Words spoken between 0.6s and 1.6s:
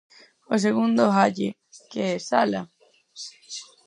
segundo Halle,